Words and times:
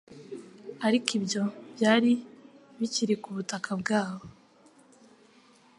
ariko 0.87 1.09
ibyo 1.19 1.43
byari 1.75 2.11
bikiri 2.79 3.15
kubutaka 3.23 3.69
bwabo, 3.81 4.25